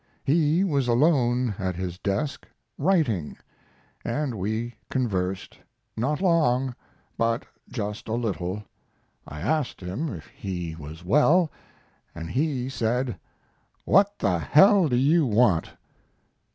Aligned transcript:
He 0.23 0.63
was 0.63 0.87
alone 0.87 1.53
at 1.59 1.75
his 1.75 1.99
desk, 1.99 2.47
writing, 2.75 3.37
and 4.03 4.33
we 4.33 4.73
conversed 4.89 5.59
not 5.95 6.21
long, 6.21 6.73
but 7.19 7.45
just 7.69 8.07
a 8.07 8.13
little. 8.13 8.63
I 9.27 9.41
asked 9.41 9.79
him 9.79 10.09
if 10.11 10.25
he 10.29 10.75
was 10.75 11.05
well, 11.05 11.51
and 12.15 12.31
he 12.31 12.67
said, 12.67 13.19
'What 13.85 14.17
the 14.17 14.39
hell 14.39 14.89
do 14.89 14.95
you 14.95 15.27
want?' 15.27 15.69